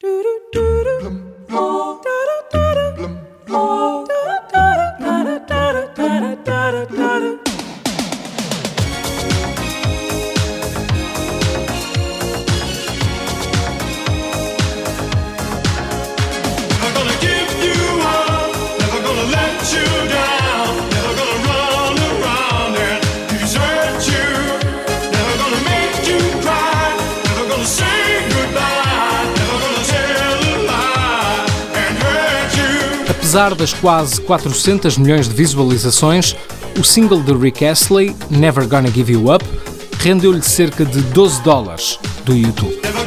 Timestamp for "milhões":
34.96-35.28